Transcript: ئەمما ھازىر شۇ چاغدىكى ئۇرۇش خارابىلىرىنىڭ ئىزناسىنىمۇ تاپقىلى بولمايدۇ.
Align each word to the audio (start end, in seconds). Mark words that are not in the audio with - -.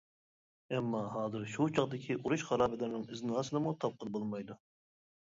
ئەمما 0.75 1.01
ھازىر 1.15 1.43
شۇ 1.55 1.67
چاغدىكى 1.79 2.15
ئۇرۇش 2.21 2.45
خارابىلىرىنىڭ 2.47 3.03
ئىزناسىنىمۇ 3.17 3.75
تاپقىلى 3.85 4.15
بولمايدۇ. 4.17 4.57